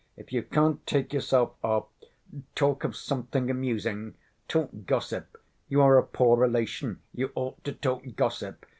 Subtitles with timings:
[0.17, 1.85] If you can't take yourself off,
[2.55, 4.15] talk of something amusing.
[4.47, 5.39] Talk gossip,
[5.69, 8.65] you are a poor relation, you ought to talk gossip.